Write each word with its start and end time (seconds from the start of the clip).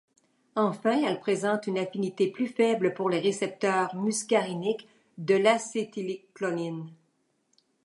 Enfin 0.55 1.03
elle 1.03 1.19
présente 1.19 1.67
une 1.67 1.77
affinité 1.77 2.31
plus 2.31 2.47
faible 2.47 2.95
pour 2.95 3.07
les 3.07 3.19
récepteurs 3.19 3.93
muscariniques 3.95 4.87
de 5.19 5.35
l'acétylcholine. 5.35 6.89